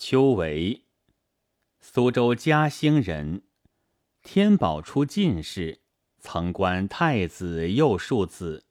[0.00, 0.84] 邱为，
[1.80, 3.42] 苏州嘉兴人，
[4.22, 5.80] 天宝初进士，
[6.20, 8.64] 曾官太子右庶子，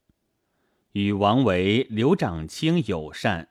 [0.93, 3.49] 与王维、刘长卿友善。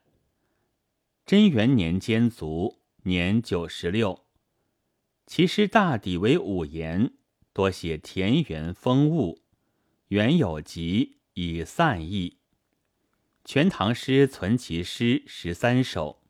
[1.26, 4.24] 贞元年间卒，年九十六。
[5.26, 7.12] 其诗大抵为五言，
[7.52, 9.42] 多写田园风物，
[10.08, 12.30] 原有集，以散佚。
[13.44, 16.22] 《全唐诗》存其诗十三首。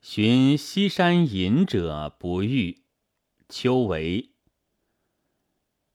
[0.00, 2.82] 寻西山隐者不遇，
[3.48, 4.30] 秋为。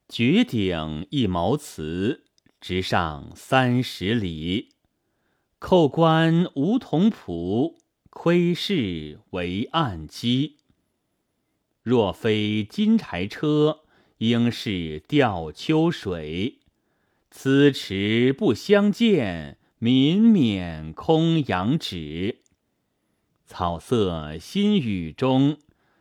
[0.10, 2.26] 绝顶一毛茨，
[2.60, 4.76] 直上三十里。
[5.58, 10.58] 扣关梧桐浦，窥视为暗机。
[11.82, 13.86] 若非金柴车，
[14.18, 16.60] 应是吊秋水。
[17.32, 22.43] 此池不相见，民免空仰止。
[23.46, 25.58] 草色新雨中，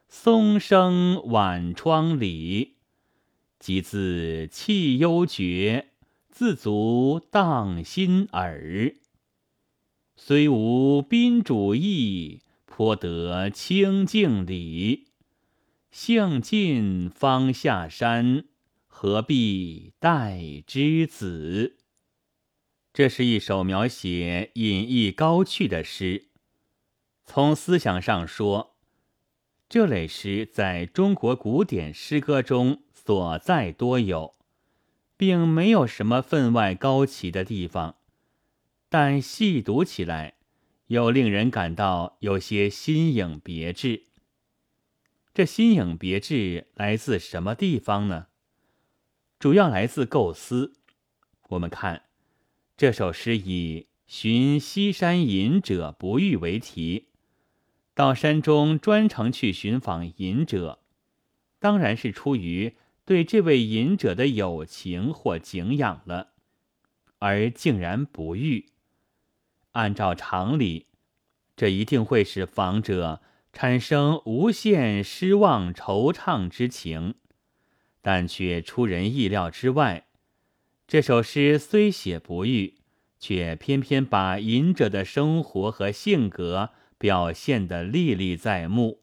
[0.09, 2.77] 松声晚窗里。
[3.59, 5.91] 即自气幽绝，
[6.29, 8.95] 自足荡心耳。
[10.17, 15.09] 虽无宾主意，颇得清静理。
[15.91, 18.45] 兴尽方下山，
[18.87, 21.77] 何必待之子？
[22.93, 26.32] 这是一首描写隐逸高趣的诗。
[27.25, 28.77] 从思想上说，
[29.69, 34.35] 这类诗在中国古典诗歌中所在多有，
[35.17, 37.97] 并没有什么分外高奇的地方，
[38.89, 40.35] 但细读起来，
[40.89, 44.09] 又令人感到有些新颖别致。
[45.33, 48.27] 这新颖别致来自什么地方呢？
[49.39, 50.75] 主要来自构思。
[51.49, 52.03] 我们看
[52.77, 57.09] 这首诗以“寻西山隐者不遇”为题。
[57.95, 60.81] 到山中专程去寻访隐者，
[61.59, 66.33] 当然是出于对这位隐者的友情或敬仰了，
[67.19, 68.71] 而竟然不遇。
[69.73, 70.87] 按照常理，
[71.55, 73.21] 这一定会使访者
[73.53, 77.17] 产生无限失望、惆怅之情，
[78.01, 80.07] 但却出人意料之外。
[80.87, 82.79] 这首诗虽写不遇，
[83.19, 86.71] 却偏偏把隐者的生活和性格。
[87.03, 89.01] 表现得历历在目，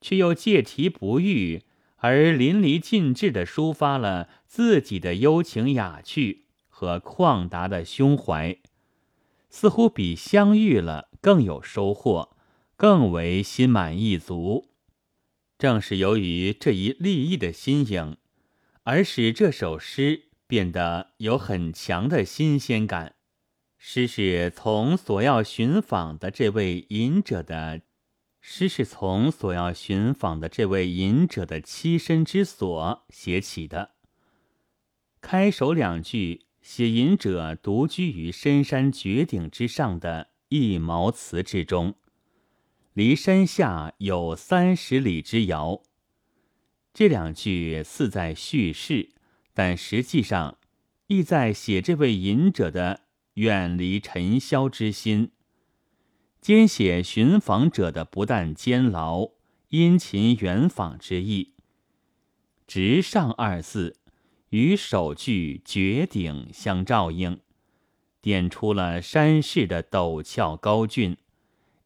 [0.00, 1.60] 却又借题不遇
[1.96, 8.56] 而淋漓尽致地抒发了自己的幽情雅趣和旷达的胸怀，
[9.50, 12.34] 似乎比相遇了更有收获，
[12.76, 14.70] 更为心满意足。
[15.58, 18.16] 正是由于这一立意的新颖，
[18.84, 23.16] 而使这首诗变得有很强的新鲜感。
[23.84, 27.82] 诗是从所要寻访的这位隐者的
[28.40, 33.96] 诗是从所要寻访的这位隐者的栖身之所写起的。
[35.20, 41.96] 开首两句写隐者独居于深山绝顶之上的一茅茨之中，
[42.92, 45.82] 离山下有三十里之遥。
[46.94, 49.10] 这两句似在叙事，
[49.52, 50.58] 但实际上
[51.08, 53.01] 意在写这位隐者的。
[53.34, 55.30] 远离尘嚣之心，
[56.40, 59.30] 兼写寻访者的不但监牢、
[59.68, 61.54] 殷勤远访之意。
[62.66, 63.96] 直上二字
[64.50, 67.40] 与首句绝顶相照应，
[68.20, 71.16] 点出了山势的陡峭高峻，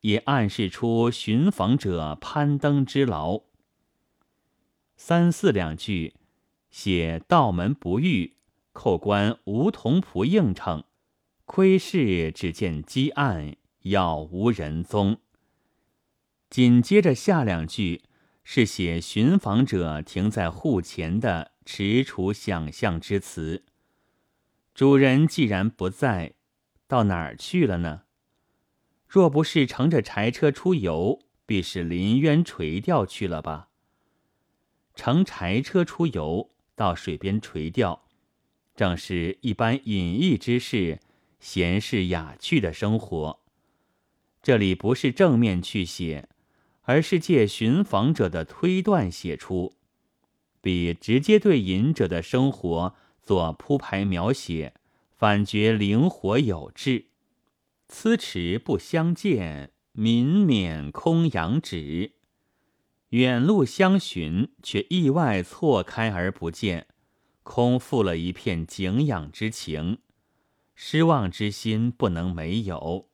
[0.01, 3.43] 也暗示出寻访者攀登之劳。
[4.97, 6.15] 三四两句
[6.71, 8.37] 写道门不遇，
[8.73, 10.83] 扣关梧桐仆应承。
[11.47, 15.21] 窥视，只见积暗，杳无人踪。
[16.51, 18.03] 紧接着下两句
[18.43, 23.65] 是写寻访者停在户前的踟蹰想象之词。
[24.75, 26.34] 主人既然不在，
[26.89, 28.03] 到哪儿去了呢？
[29.09, 33.69] 若不是乘着柴车出游，必是临渊垂钓去了吧？
[34.97, 38.04] 乘柴车出游，到水边垂钓，
[38.75, 41.01] 正是一般隐逸之事。
[41.38, 43.41] 闲适雅趣的生活，
[44.42, 46.28] 这里不是正面去写，
[46.83, 49.74] 而是借寻访者的推断写出，
[50.60, 54.74] 比直接对隐者的生活做铺排描写，
[55.16, 57.06] 反觉灵活有致。
[57.89, 62.12] 此池不相见，民免空仰止。
[63.10, 66.89] 远路相寻，却意外错开而不见，
[67.44, 69.98] 空负了一片景仰之情。
[70.77, 73.09] 失望之心不能没有。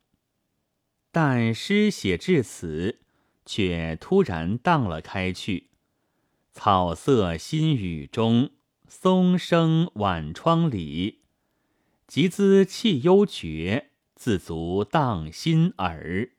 [1.10, 2.98] 但诗写至此，
[3.46, 5.68] 却突然荡了开去。
[6.52, 8.50] 草色新雨中，
[8.88, 11.20] 松声晚窗里，
[12.06, 16.30] 即兹气幽绝，自足荡心耳。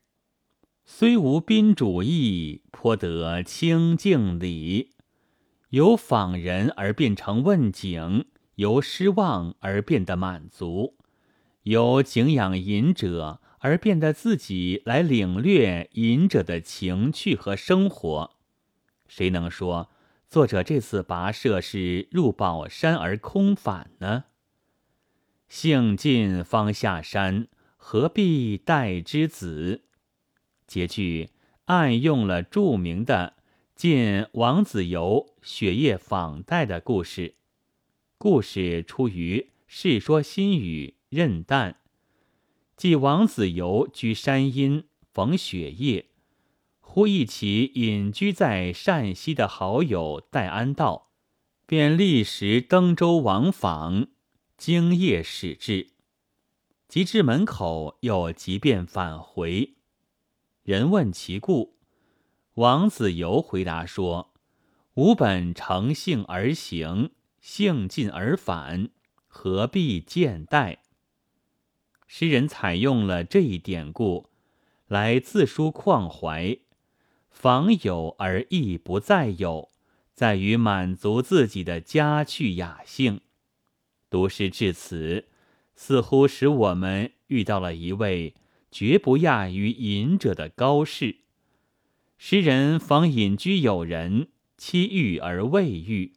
[0.84, 4.92] 虽无宾主意，颇得清静理。
[5.70, 8.26] 由访人而变成问景，
[8.56, 10.96] 由失望而变得满足，
[11.64, 18.36] 由景仰隐者而变得自己来领略隐者的情趣和生活。
[19.08, 19.90] 谁能说
[20.28, 24.24] 作者这次跋涉是入宝山而空返呢？
[25.48, 29.84] 兴尽方下山，何必待之子？
[30.66, 31.30] 结句
[31.66, 33.36] 暗用了著名的
[33.74, 37.36] 晋王子猷雪夜访戴的故事。
[38.18, 41.72] 故事出于《世说新语·任诞》，
[42.76, 46.06] 即王子猷居山阴逢雪夜，
[46.80, 51.12] 忽忆其隐居在善溪的好友戴安道，
[51.66, 54.08] 便立时登舟往访，
[54.58, 55.90] 经夜始至，
[56.88, 59.76] 及至门口，又即便返回。
[60.64, 61.76] 人问其故，
[62.54, 64.34] 王子猷回答说
[64.94, 68.90] ：“吾本乘兴而行，兴尽而返，
[69.28, 70.80] 何必见待？”
[72.16, 74.30] 诗人采用了这一典故，
[74.86, 76.58] 来自抒旷怀，
[77.28, 79.70] 访有而意不在有，
[80.12, 83.20] 在于满足自己的佳趣雅兴。
[84.08, 85.24] 读诗至此，
[85.74, 88.34] 似乎使我们遇到了一位。
[88.70, 91.16] 绝不亚于隐者的高士。
[92.16, 96.12] 诗人访隐居友人，期遇而未遇。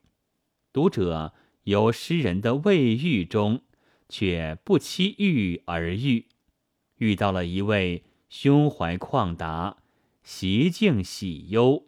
[0.71, 1.33] 读者
[1.63, 3.61] 由诗人的未遇中，
[4.09, 6.27] 却不期遇而遇，
[6.97, 9.77] 遇到了一位胸怀旷达、
[10.23, 11.87] 习静喜忧、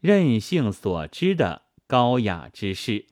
[0.00, 3.06] 任性所知的高雅之士。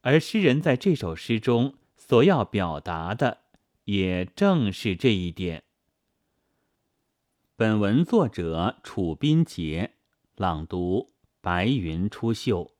[0.00, 3.42] 而诗人在这首诗中所要表达的。
[3.84, 5.64] 也正是这一点。
[7.56, 9.94] 本文作者楚斌杰
[10.36, 12.70] 朗读：白云出岫。